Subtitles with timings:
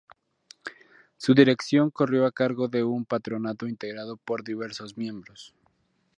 [1.17, 5.53] Su dirección corrió a cargo de un Patronato integrado por diversos miembros.